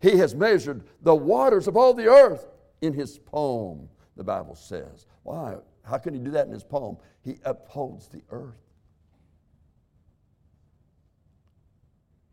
[0.00, 2.46] He has measured the waters of all the earth
[2.82, 5.06] in his palm, the Bible says.
[5.22, 5.56] Why?
[5.82, 6.98] How can he do that in his palm?
[7.22, 8.54] He upholds the earth.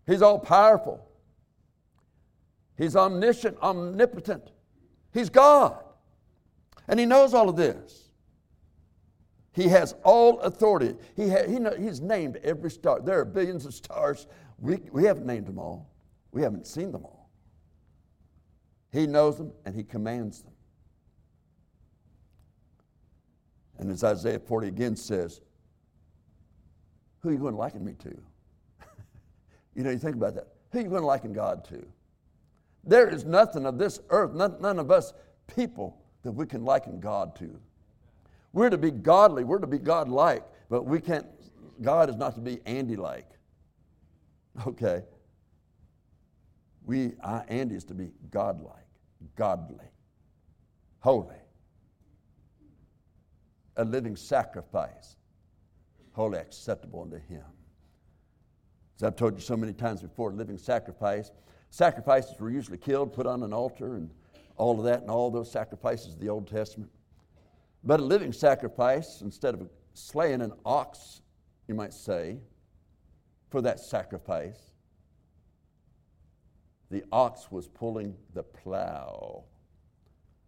[0.06, 1.08] He's all powerful.
[2.78, 4.52] He's omniscient, omnipotent.
[5.14, 5.83] He's God.
[6.88, 8.04] And He knows all of this.
[9.54, 10.96] He has all authority.
[11.16, 13.00] He ha- he know, he's named every star.
[13.00, 14.28] There are billions of stars.
[14.60, 15.90] We, we haven't named them all,
[16.32, 17.30] we haven't seen them all.
[18.92, 20.54] He knows them and He commands them.
[23.78, 25.42] And as Isaiah 40 again says,
[27.20, 28.10] Who are you going to liken me to?
[29.76, 30.48] you know, you think about that.
[30.72, 31.86] Who are you going to liken God to?
[32.84, 35.14] There is nothing of this earth, none, none of us
[35.48, 37.60] people that we can liken God to.
[38.54, 41.26] We're to be godly, we're to be God-like, but we can't,
[41.82, 43.30] God is not to be Andy-like.
[44.68, 45.04] Okay?
[46.86, 48.86] We, uh, Andy is to be God-like,
[49.36, 49.86] godly,
[51.00, 51.36] holy,
[53.78, 55.16] a living sacrifice,
[56.12, 57.44] wholly acceptable unto Him.
[58.98, 61.32] As I've told you so many times before, living sacrifice,
[61.72, 64.12] sacrifices were usually killed, put on an altar, and
[64.58, 66.92] all of that, and all those sacrifices of the Old Testament.
[67.84, 71.22] But a living sacrifice, instead of slaying an ox,
[71.68, 72.38] you might say,
[73.50, 74.74] for that sacrifice,
[76.90, 79.44] the ox was pulling the plow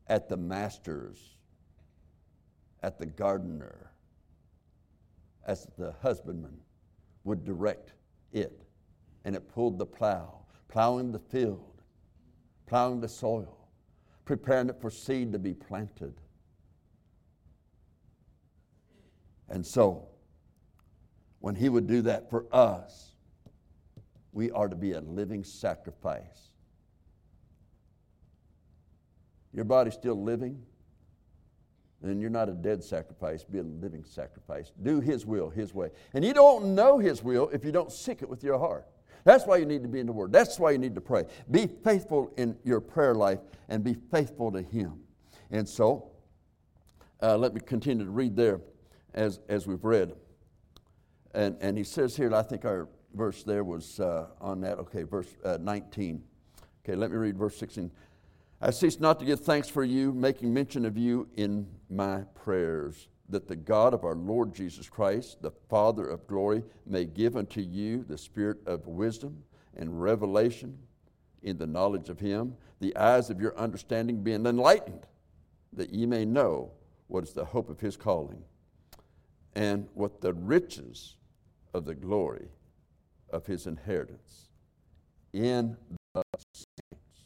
[0.07, 1.35] at the masters,
[2.83, 3.91] at the gardener,
[5.47, 6.57] as the husbandman
[7.23, 7.93] would direct
[8.31, 8.61] it.
[9.23, 11.81] And it pulled the plow, plowing the field,
[12.67, 13.64] plowing the soil
[14.25, 16.19] preparing it for seed to be planted.
[19.47, 20.07] And so,
[21.39, 23.11] when He would do that for us,
[24.33, 26.49] we are to be a living sacrifice.
[29.53, 30.61] Your body's still living,
[32.01, 34.71] then you're not a dead sacrifice, be a living sacrifice.
[34.83, 35.91] Do His will, His way.
[36.13, 38.85] And you don't know His will if you don't seek it with your heart.
[39.25, 40.31] That's why you need to be in the Word.
[40.31, 41.25] That's why you need to pray.
[41.51, 45.01] Be faithful in your prayer life and be faithful to Him.
[45.51, 46.11] And so,
[47.21, 48.61] uh, let me continue to read there
[49.15, 50.13] as, as we've read.
[51.33, 54.77] And, and he says here, I think our verse there was uh, on that.
[54.77, 56.23] Okay, verse uh, 19.
[56.83, 57.91] Okay, let me read verse 16.
[58.61, 63.07] I cease not to give thanks for you, making mention of you in my prayers
[63.29, 67.61] that the God of our Lord Jesus Christ, the Father of glory, may give unto
[67.61, 69.43] you the spirit of wisdom
[69.75, 70.77] and revelation
[71.41, 75.07] in the knowledge of Him, the eyes of your understanding being enlightened,
[75.73, 76.71] that ye may know
[77.07, 78.43] what is the hope of His calling,
[79.55, 81.15] and what the riches
[81.73, 82.47] of the glory
[83.31, 84.49] of His inheritance
[85.33, 85.75] in
[86.13, 87.25] the saints,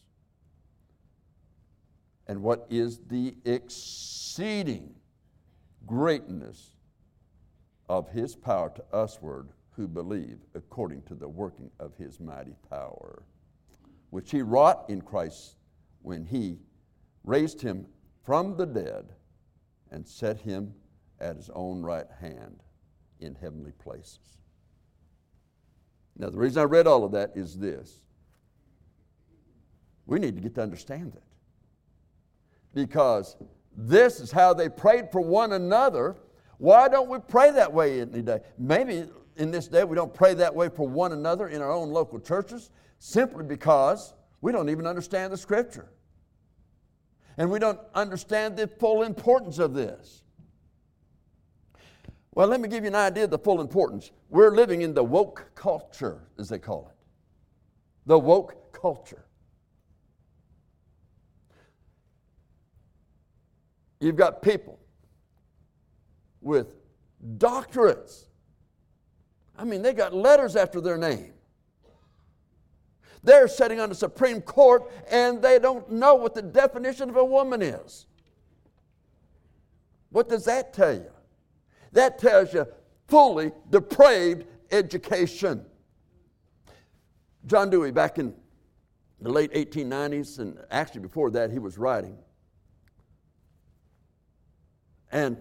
[2.27, 4.95] and what is the exceeding
[5.89, 6.75] greatness
[7.89, 13.23] of his power to usward who believe according to the working of his mighty power,
[14.11, 15.55] which he wrought in Christ
[16.03, 16.59] when he
[17.23, 17.87] raised him
[18.23, 19.13] from the dead
[19.89, 20.75] and set him
[21.19, 22.61] at his own right hand
[23.19, 24.37] in heavenly places.
[26.19, 28.03] Now, the reason I read all of that is this
[30.05, 31.23] we need to get to understand it.
[32.75, 33.37] Because
[33.81, 36.17] this is how they prayed for one another.
[36.57, 38.41] Why don't we pray that way any day?
[38.57, 39.05] Maybe
[39.37, 42.19] in this day we don't pray that way for one another in our own local
[42.19, 45.89] churches simply because we don't even understand the scripture.
[47.37, 50.23] And we don't understand the full importance of this.
[52.33, 54.11] Well, let me give you an idea of the full importance.
[54.29, 56.97] We're living in the woke culture, as they call it.
[58.07, 59.25] The woke culture.
[63.99, 64.79] You've got people
[66.41, 66.75] with
[67.37, 68.25] doctorates.
[69.57, 71.33] I mean, they got letters after their name.
[73.23, 77.25] They're sitting on the Supreme Court and they don't know what the definition of a
[77.25, 78.05] woman is.
[80.11, 81.11] What does that tell you?
[81.91, 82.65] That tells you
[83.07, 85.65] fully depraved education.
[87.45, 88.33] John Dewey, back in
[89.19, 92.17] the late 1890s, and actually before that, he was writing
[95.11, 95.37] and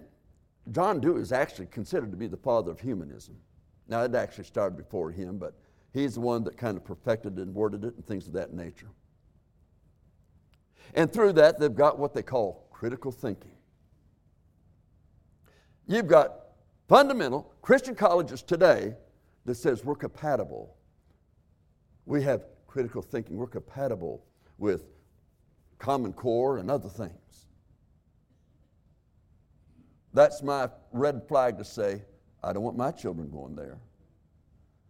[0.70, 3.36] John Dewey is actually considered to be the father of humanism.
[3.88, 5.54] Now, it actually started before him, but
[5.92, 8.88] he's the one that kind of perfected and worded it and things of that nature.
[10.94, 13.52] And through that, they've got what they call critical thinking.
[15.86, 16.34] You've got
[16.86, 18.94] fundamental Christian colleges today
[19.46, 20.76] that says we're compatible.
[22.04, 23.36] We have critical thinking.
[23.36, 24.24] We're compatible
[24.58, 24.84] with
[25.78, 27.12] Common Core and other things.
[30.12, 32.02] That's my red flag to say,
[32.42, 33.78] I don't want my children going there.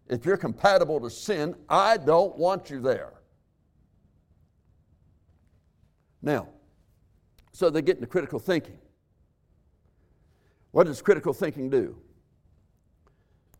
[0.08, 3.12] If you're compatible to sin, I don't want you there.
[6.22, 6.48] Now,
[7.52, 8.78] so they get into critical thinking.
[10.70, 11.96] What does critical thinking do?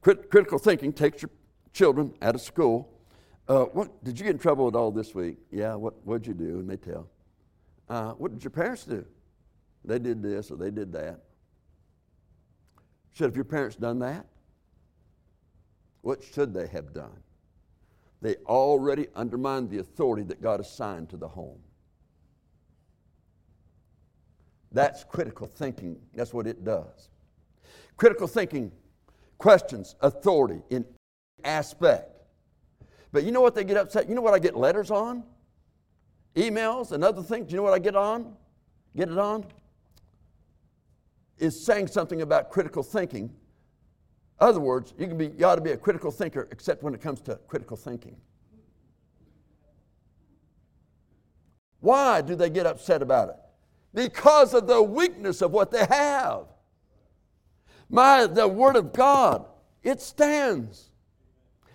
[0.01, 1.31] Crit- critical thinking takes your
[1.73, 2.94] children out of school.
[3.49, 5.38] Uh, what did you get in trouble with all this week?
[5.51, 5.75] Yeah.
[5.75, 6.59] What what'd you do?
[6.61, 7.09] And they tell.
[7.88, 9.05] Uh, what did your parents do?
[9.85, 11.25] They did this or they did that.
[13.18, 14.26] Should have your parents done that?
[16.02, 17.20] What should they have done?
[18.22, 21.59] They already undermined the authority that God assigned to the home.
[24.70, 25.98] That's critical thinking.
[26.14, 27.11] That's what it does.
[27.96, 28.70] Critical thinking
[29.37, 30.85] questions authority in
[31.42, 32.22] aspect.
[33.11, 34.09] But you know what they get upset?
[34.09, 35.24] You know what I get letters on?
[36.37, 37.50] Emails and other things.
[37.50, 38.37] You know what I get on?
[38.94, 39.44] Get it on?
[41.38, 43.33] Is saying something about critical thinking.
[44.40, 47.01] Other words, you can be you ought to be a critical thinker except when it
[47.01, 48.16] comes to critical thinking.
[51.81, 53.37] Why do they get upset about it?
[53.94, 56.46] Because of the weakness of what they have.
[57.88, 59.46] My the word of God,
[59.83, 60.90] it stands.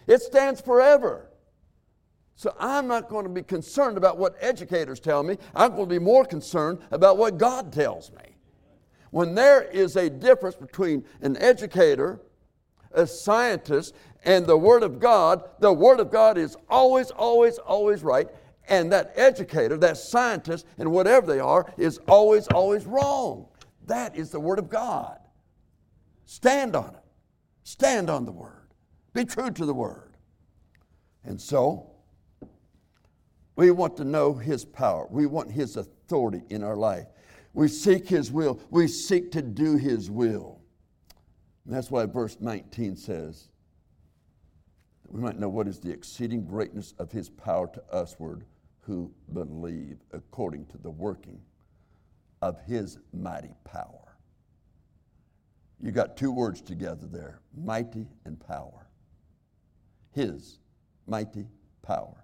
[0.08, 1.30] It stands forever.
[2.36, 5.38] So I'm not going to be concerned about what educators tell me.
[5.56, 8.33] I'm going to be more concerned about what God tells me.
[9.14, 12.20] When there is a difference between an educator,
[12.94, 13.94] a scientist,
[14.26, 18.28] and the Word of God, the Word of God is always, always, always right.
[18.68, 23.46] And that educator, that scientist, and whatever they are, is always, always wrong.
[23.86, 25.20] That is the Word of God.
[26.26, 27.04] Stand on it.
[27.62, 28.72] Stand on the Word.
[29.14, 30.18] Be true to the Word.
[31.24, 31.92] And so,
[33.56, 35.06] we want to know His power.
[35.12, 37.06] We want His authority in our life.
[37.54, 38.60] We seek His will.
[38.70, 40.60] We seek to do His will.
[41.66, 43.50] And that's why verse 19 says,
[45.04, 48.46] that we might know what is the exceeding greatness of His power to usward
[48.82, 51.40] who believe according to the working
[52.42, 54.18] of His mighty power.
[55.82, 58.88] You got two words together there mighty and power.
[60.12, 60.60] His
[61.08, 61.48] mighty
[61.82, 62.24] power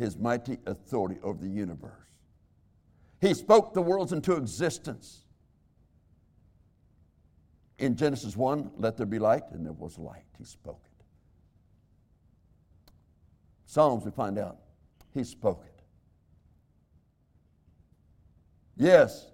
[0.00, 1.99] his mighty authority over the universe.
[3.20, 5.24] He spoke the worlds into existence.
[7.78, 10.24] In Genesis 1, let there be light, and there was light.
[10.38, 11.04] He spoke it.
[13.66, 14.58] Psalms, we find out,
[15.12, 15.82] he spoke it.
[18.76, 19.30] Yes,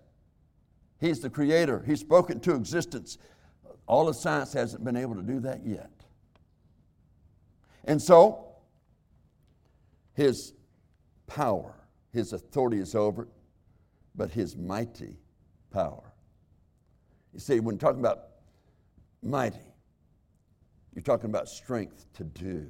[1.01, 1.83] he's the creator.
[1.87, 3.19] He spoke it into existence.
[3.87, 5.91] All of science hasn't been able to do that yet.
[7.85, 8.47] And so,
[10.15, 10.55] his
[11.29, 11.75] power,
[12.13, 13.29] his authority is over it,
[14.17, 15.19] but his mighty
[15.71, 16.13] power.
[17.33, 18.29] You see, when talking about
[19.23, 19.59] mighty,
[20.95, 22.67] you're talking about strength to do.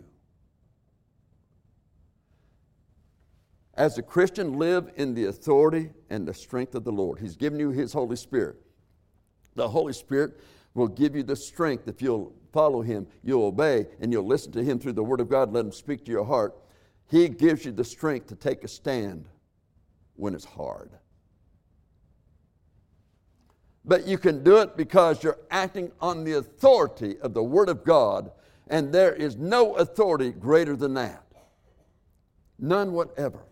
[3.74, 7.18] As a Christian, live in the authority and the strength of the Lord.
[7.18, 8.56] He's given you His Holy Spirit.
[9.54, 10.40] The Holy Spirit
[10.74, 14.64] will give you the strength if you'll follow Him, you'll obey, and you'll listen to
[14.64, 16.54] Him through the Word of God, let Him speak to your heart
[17.08, 19.28] he gives you the strength to take a stand
[20.14, 20.90] when it's hard.
[23.86, 27.84] But you can do it because you're acting on the authority of the Word of
[27.84, 28.32] God,
[28.68, 31.24] and there is no authority greater than that.
[32.58, 33.44] None whatever.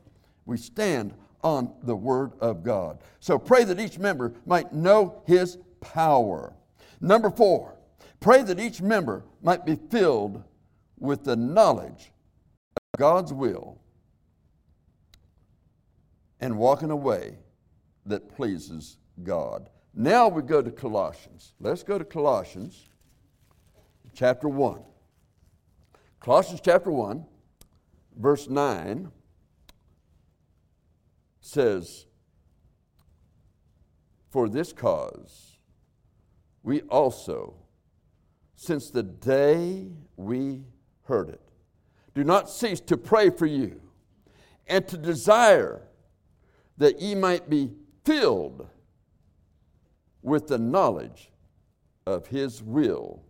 [0.44, 2.98] We stand on the Word of God.
[3.20, 6.54] So pray that each member might know His power.
[7.00, 7.76] Number four,
[8.18, 10.42] pray that each member might be filled
[10.98, 12.12] with the knowledge
[12.76, 13.78] of God's will
[16.40, 17.38] and walk in a way
[18.06, 19.68] that pleases God.
[19.96, 21.54] Now we go to Colossians.
[21.60, 22.88] Let's go to Colossians
[24.12, 24.80] chapter 1.
[26.18, 27.24] Colossians chapter 1,
[28.16, 29.12] verse 9
[31.40, 32.06] says,
[34.30, 35.58] For this cause
[36.64, 37.54] we also,
[38.56, 40.62] since the day we
[41.02, 41.42] heard it,
[42.14, 43.80] do not cease to pray for you
[44.66, 45.82] and to desire
[46.78, 47.70] that ye might be
[48.04, 48.66] filled
[50.24, 51.30] with the knowledge
[52.06, 53.22] of his will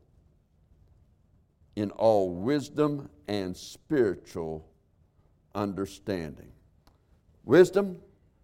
[1.74, 4.64] in all wisdom and spiritual
[5.56, 6.52] understanding.
[7.44, 7.98] Wisdom,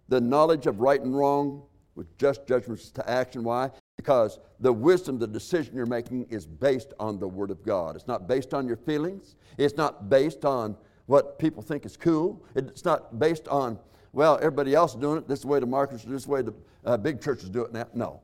[0.08, 1.62] the knowledge of right and wrong
[1.94, 3.44] with just judgments to action.
[3.44, 3.70] Why?
[3.96, 7.94] Because the wisdom, the decision you're making is based on the Word of God.
[7.94, 9.36] It's not based on your feelings.
[9.58, 10.76] It's not based on
[11.06, 12.44] what people think is cool.
[12.56, 13.78] It's not based on,
[14.12, 15.28] well, everybody else is doing it.
[15.28, 16.10] This is the way the marketers do.
[16.10, 17.86] This is the way the uh, big churches do it now.
[17.94, 18.22] No.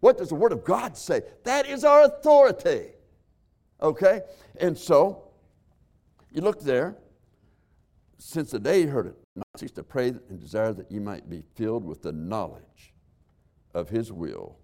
[0.00, 1.22] What does the Word of God say?
[1.44, 2.88] That is our authority.
[3.80, 4.22] Okay?
[4.58, 5.24] And so,
[6.32, 6.96] you look there,
[8.18, 11.30] since the day you heard it, not cease to pray and desire that you might
[11.30, 12.94] be filled with the knowledge
[13.74, 14.58] of His will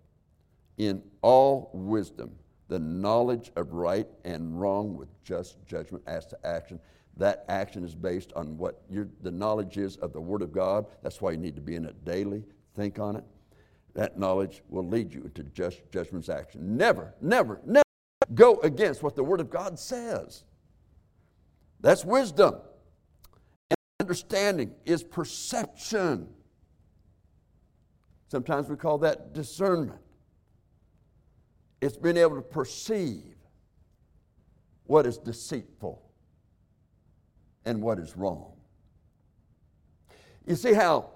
[0.78, 2.32] in all wisdom,
[2.68, 6.80] the knowledge of right and wrong with just judgment as to action.
[7.16, 10.86] That action is based on what the knowledge is of the Word of God.
[11.02, 12.44] That's why you need to be in it daily.
[12.74, 13.24] Think on it.
[13.96, 16.76] That knowledge will lead you into just judgment's action.
[16.76, 17.82] Never, never, never
[18.34, 20.44] go against what the Word of God says.
[21.80, 22.56] That's wisdom.
[23.70, 26.28] And understanding is perception.
[28.28, 30.02] Sometimes we call that discernment.
[31.80, 33.34] It's being able to perceive
[34.84, 36.02] what is deceitful
[37.64, 38.52] and what is wrong.
[40.46, 41.12] You see how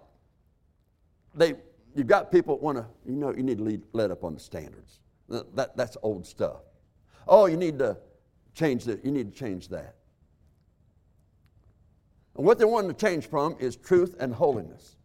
[1.35, 1.57] they
[1.95, 4.35] you've got people that want to, you know, you need to lead, let up on
[4.35, 5.01] the standards.
[5.29, 6.63] That, that's old stuff.
[7.29, 7.97] Oh, you need to
[8.55, 9.05] change that.
[9.05, 9.97] You need to change that.
[12.37, 14.97] And what they want to change from is truth and holiness.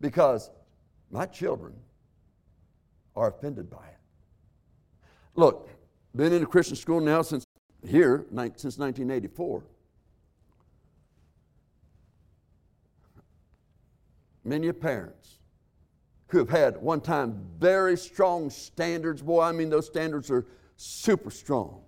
[0.00, 0.50] Because
[1.10, 1.74] my children
[3.16, 3.98] are offended by it.
[5.34, 5.68] Look,
[6.14, 7.44] been in a Christian school now since
[7.86, 8.24] here,
[8.56, 9.64] since 1984.
[14.44, 15.38] Many parents
[16.28, 19.22] who have had one time very strong standards.
[19.22, 21.82] Boy, I mean, those standards are super strong.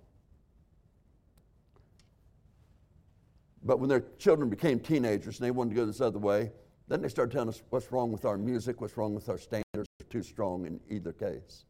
[3.63, 6.51] But when their children became teenagers and they wanted to go this other way,
[6.87, 9.87] then they started telling us what's wrong with our music, what's wrong with our standards,
[10.09, 11.65] too strong in either case.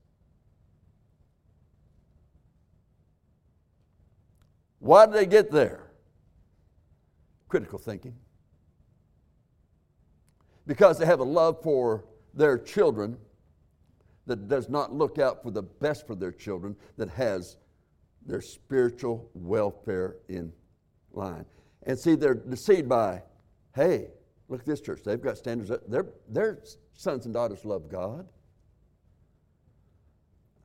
[4.79, 5.91] Why did they get there?
[7.49, 8.15] Critical thinking.
[10.67, 13.17] Because they have a love for their children
[14.27, 17.55] that does not look out for the best for their children, that has
[18.25, 20.51] their spiritual welfare in
[21.13, 21.45] line.
[21.83, 23.23] And see, they're deceived by,
[23.73, 24.09] hey,
[24.49, 24.99] look at this church.
[25.05, 25.71] They've got standards.
[25.87, 26.59] Their, their
[26.93, 28.27] sons and daughters love God.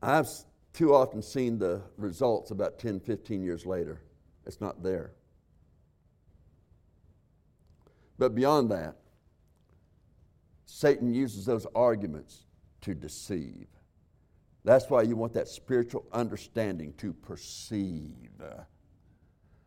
[0.02, 0.26] I've
[0.72, 4.02] too often seen the results about 10, 15 years later.
[4.44, 5.12] It's not there.
[8.18, 8.96] But beyond that,
[10.74, 12.46] Satan uses those arguments
[12.80, 13.66] to deceive.
[14.64, 18.30] That's why you want that spiritual understanding to perceive.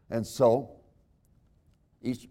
[0.10, 0.72] And so,
[2.01, 2.28] each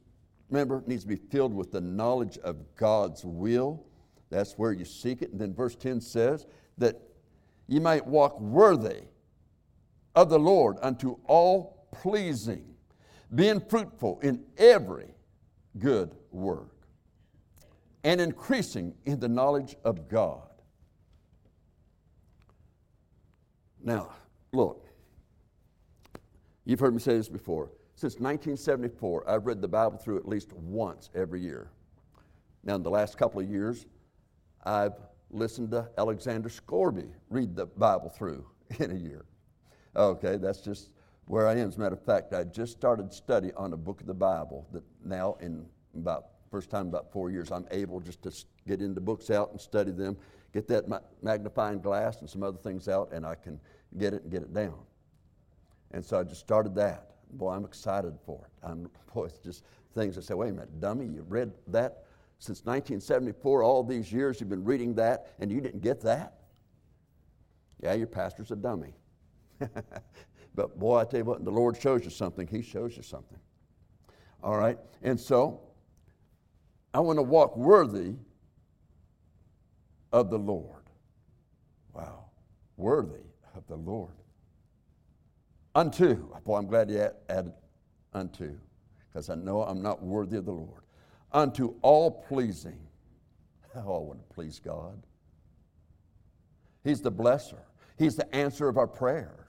[0.50, 3.86] member needs to be filled with the knowledge of God's will.
[4.28, 5.30] That's where you seek it.
[5.30, 6.44] And then verse 10 says
[6.76, 7.00] that
[7.68, 9.02] you might walk worthy
[10.16, 12.74] of the Lord unto all pleasing,
[13.32, 15.14] being fruitful in every
[15.78, 16.73] good work,
[18.04, 20.42] and increasing in the knowledge of God.
[23.82, 24.12] Now,
[24.52, 24.86] look,
[26.64, 27.70] you've heard me say this before.
[27.96, 31.70] Since 1974, I've read the Bible through at least once every year.
[32.62, 33.86] Now, in the last couple of years,
[34.64, 34.94] I've
[35.30, 38.46] listened to Alexander Scourby read the Bible through
[38.78, 39.24] in a year.
[39.96, 40.90] Okay, that's just
[41.26, 41.68] where I am.
[41.68, 44.66] As a matter of fact, I just started study on a book of the Bible
[44.72, 48.32] that now, in about first time about four years, I'm able just to
[48.68, 50.16] get into books out and study them,
[50.52, 50.84] get that
[51.20, 53.58] magnifying glass and some other things out, and I can
[53.98, 54.76] get it and get it down.
[55.90, 57.10] And so I just started that.
[57.32, 58.52] Boy, I'm excited for it.
[58.64, 59.64] I'm, boy, it's just
[59.96, 62.04] things I say, wait a minute, dummy, you read that
[62.38, 66.34] since 1974, all these years you've been reading that, and you didn't get that?
[67.82, 68.94] Yeah, your pastor's a dummy.
[70.54, 73.40] but boy, I tell you what, the Lord shows you something, He shows you something.
[74.40, 74.78] All right?
[75.02, 75.60] And so,
[76.94, 78.14] I want to walk worthy
[80.12, 80.84] of the Lord.
[81.92, 82.26] Wow.
[82.76, 83.26] Worthy
[83.56, 84.12] of the Lord.
[85.74, 86.14] Unto.
[86.44, 87.52] Boy, I'm glad you added
[88.12, 88.54] unto,
[89.08, 90.82] because I know I'm not worthy of the Lord.
[91.32, 92.78] Unto all pleasing.
[93.76, 95.02] Oh, I want to please God.
[96.84, 97.58] He's the blesser,
[97.98, 99.40] He's the answer of our prayers.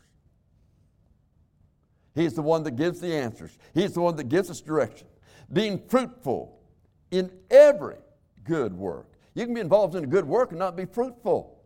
[2.15, 5.05] He's the one that gives the answers, He's the one that gives us direction.
[5.53, 6.54] Being fruitful
[7.17, 7.97] in every
[8.43, 9.07] good work.
[9.33, 11.59] You can be involved in a good work and not be fruitful.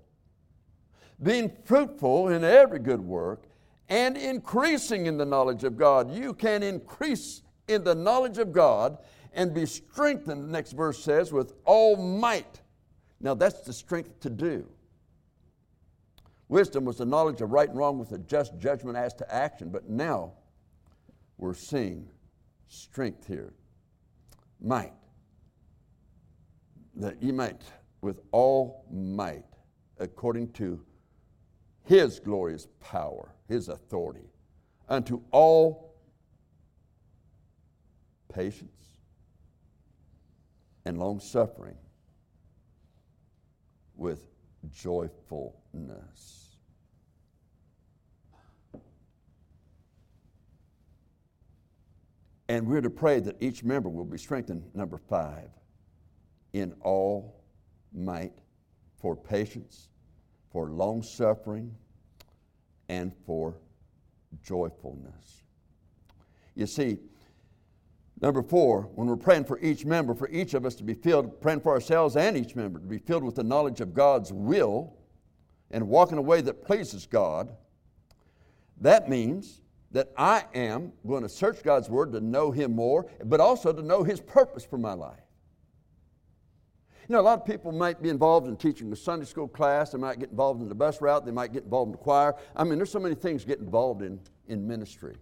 [1.22, 3.44] Being fruitful in every good work
[3.90, 6.12] and increasing in the knowledge of God.
[6.12, 8.98] You can increase in the knowledge of God
[9.34, 12.62] and be strengthened, the next verse says, with all might.
[13.20, 14.68] Now that's the strength to do.
[16.48, 19.70] Wisdom was the knowledge of right and wrong with a just judgment as to action,
[19.70, 20.34] but now
[21.38, 22.10] we're seeing
[22.68, 23.54] strength here.
[24.60, 24.94] Might.
[27.00, 27.62] That ye might,
[28.02, 29.46] with all might,
[30.00, 30.82] according to
[31.86, 34.30] his glorious power, his authority,
[34.90, 35.96] unto all
[38.34, 38.98] patience
[40.86, 41.78] and long suffering
[43.96, 44.28] with
[44.70, 46.58] joyfulness.
[52.50, 55.50] And we're to pray that each member will be strengthened, number five,
[56.54, 57.42] in all
[57.94, 58.34] might
[58.98, 59.90] for patience,
[60.52, 61.74] for long suffering,
[62.90, 63.56] and for
[64.44, 65.44] joyfulness.
[66.56, 66.98] You see,
[68.20, 71.40] number four, when we're praying for each member, for each of us to be filled,
[71.40, 74.94] praying for ourselves and each member to be filled with the knowledge of God's will
[75.72, 77.56] and walk in a way that pleases God,
[78.82, 83.40] that means that I am going to search God's Word to know Him more, but
[83.40, 85.20] also to know His purpose for my life.
[87.10, 89.90] You know, a lot of people might be involved in teaching a Sunday school class,
[89.90, 92.36] they might get involved in the bus route, they might get involved in the choir.
[92.56, 95.16] I mean, there's so many things get involved in, in ministry.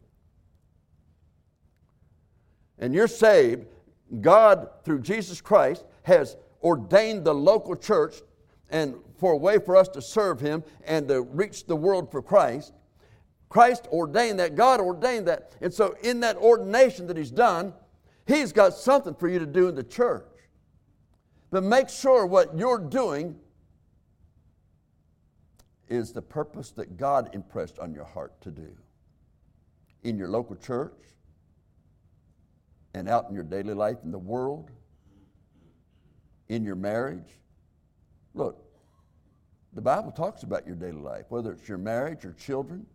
[2.77, 3.67] And you're saved,
[4.19, 8.15] God, through Jesus Christ, has ordained the local church
[8.69, 12.21] and for a way for us to serve Him and to reach the world for
[12.21, 12.73] Christ.
[13.47, 15.55] Christ ordained that, God ordained that.
[15.61, 17.73] And so, in that ordination that He's done,
[18.25, 20.26] He's got something for you to do in the church.
[21.49, 23.39] But make sure what you're doing
[25.87, 28.69] is the purpose that God impressed on your heart to do
[30.03, 31.01] in your local church
[32.93, 34.69] and out in your daily life in the world,
[36.49, 37.39] in your marriage.
[38.33, 38.63] Look,
[39.73, 42.85] the Bible talks about your daily life, whether it's your marriage or children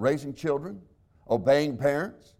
[0.00, 0.80] raising children,
[1.28, 2.34] obeying parents.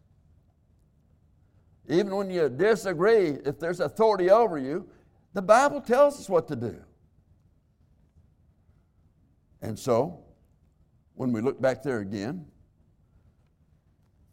[1.89, 4.89] Even when you disagree, if there's authority over you,
[5.33, 6.77] the Bible tells us what to do.
[9.63, 10.25] And so,
[11.15, 12.47] when we look back there again,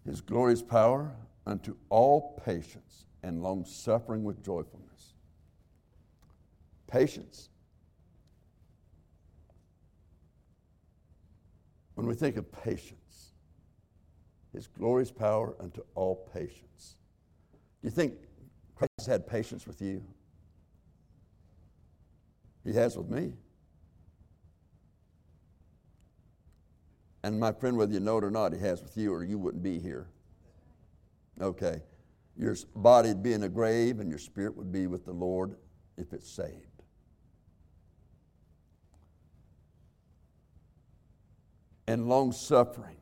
[0.06, 1.14] his glorious power
[1.46, 5.14] unto all patience and long suffering with joyfulness.
[6.88, 7.50] Patience.
[11.96, 13.34] When we think of patience,
[14.54, 16.96] his glorious power unto all patience.
[17.82, 18.14] Do you think
[18.76, 20.04] Christ has had patience with you?
[22.68, 23.32] He has with me.
[27.24, 29.38] And my friend, whether you know it or not, he has with you, or you
[29.38, 30.10] wouldn't be here.
[31.40, 31.82] Okay.
[32.36, 35.56] Your body would be in a grave, and your spirit would be with the Lord
[35.96, 36.84] if it's saved.
[41.88, 42.98] And long suffering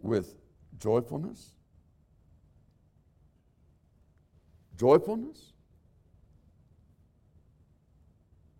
[0.00, 0.34] with
[0.78, 1.50] joyfulness.
[4.78, 5.52] Joyfulness.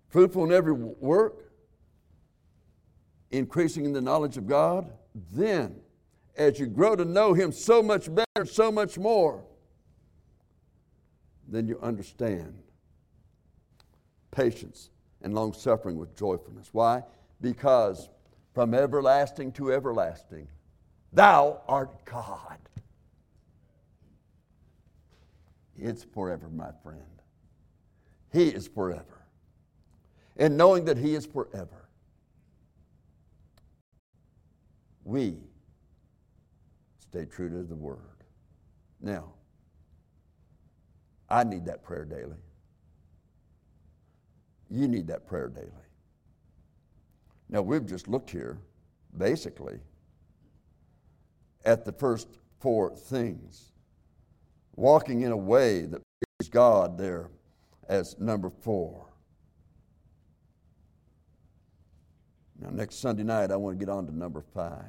[0.08, 1.52] Fruitful in every work,
[3.30, 4.90] increasing in the knowledge of God.
[5.32, 5.76] Then,
[6.36, 9.44] as you grow to know Him so much better, so much more,
[11.46, 12.54] then you understand
[14.30, 14.90] patience
[15.22, 16.68] and long suffering with joyfulness.
[16.72, 17.02] Why?
[17.40, 18.08] Because
[18.54, 20.48] from everlasting to everlasting,
[21.12, 22.58] Thou art God.
[25.76, 27.02] It's forever, my friend.
[28.32, 29.17] He is forever.
[30.38, 31.88] And knowing that He is forever,
[35.04, 35.36] we
[37.00, 37.98] stay true to the Word.
[39.00, 39.32] Now,
[41.28, 42.36] I need that prayer daily.
[44.70, 45.70] You need that prayer daily.
[47.48, 48.58] Now, we've just looked here,
[49.16, 49.78] basically,
[51.64, 52.28] at the first
[52.60, 53.72] four things.
[54.76, 56.02] Walking in a way that
[56.38, 57.30] pleases God there
[57.88, 59.07] as number four.
[62.60, 64.84] Now, next Sunday night, I want to get on to number five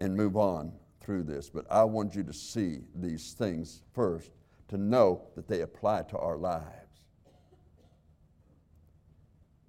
[0.00, 1.48] and move on through this.
[1.48, 4.32] But I want you to see these things first
[4.68, 6.64] to know that they apply to our lives.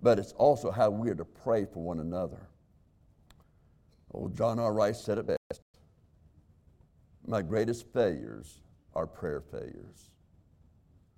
[0.02, 2.50] But it's also how we are to pray for one another.
[4.12, 4.74] Old John R.
[4.74, 5.62] Rice said it best
[7.28, 8.62] My greatest failures
[8.94, 10.12] are prayer failures.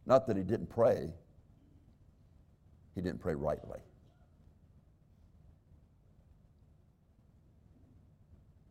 [0.06, 1.10] Not that he didn't pray,
[2.98, 3.78] he didn't pray rightly.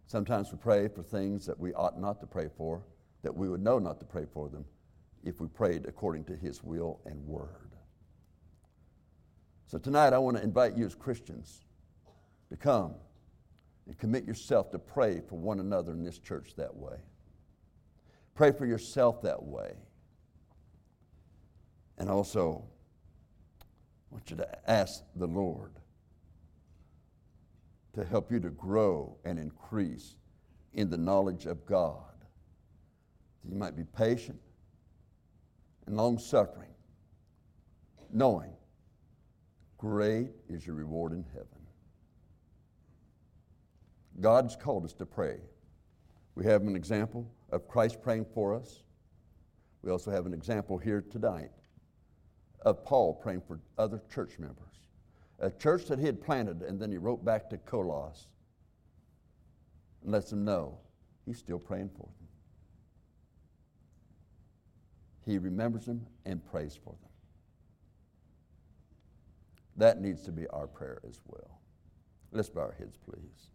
[0.08, 2.82] Sometimes we pray for things that we ought not to pray for,
[3.22, 4.64] that we would know not to pray for them
[5.22, 7.70] if we prayed according to His will and word.
[9.66, 11.64] So tonight I want to invite you as Christians
[12.50, 12.94] to come
[13.86, 16.96] And commit yourself to pray for one another in this church that way.
[18.34, 19.76] Pray for yourself that way.
[21.96, 22.64] And also,
[24.10, 25.72] I want you to ask the Lord
[27.94, 30.16] to help you to grow and increase
[30.74, 32.02] in the knowledge of God.
[33.42, 34.38] That You might be patient
[35.86, 36.74] and long suffering,
[38.12, 38.52] knowing
[39.78, 41.46] great is your reward in heaven.
[44.20, 45.38] God's called us to pray.
[46.34, 48.82] We have an example of Christ praying for us.
[49.82, 51.50] We also have an example here tonight
[52.66, 54.58] of Paul praying for other church members.
[55.38, 58.26] A church that he had planted, and then he wrote back to Colossus
[60.02, 60.76] and lets them know
[61.24, 62.28] he's still praying for them.
[65.24, 67.10] He remembers them and prays for them.
[69.76, 71.60] That needs to be our prayer as well.
[72.32, 73.50] Let's bow our heads, please.